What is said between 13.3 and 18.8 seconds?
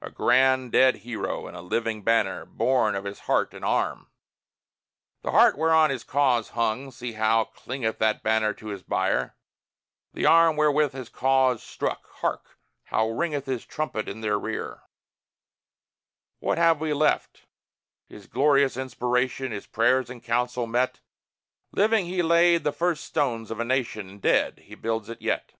His trumpet in their rear! What have we left? His glorious